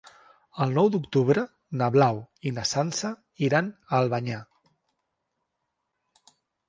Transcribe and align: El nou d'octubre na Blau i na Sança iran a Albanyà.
El 0.63 0.71
nou 0.77 0.87
d'octubre 0.93 1.43
na 1.81 1.89
Blau 1.95 2.21
i 2.51 2.53
na 2.55 2.63
Sança 2.69 3.11
iran 3.49 3.71
a 3.91 4.01
Albanyà. 4.01 4.41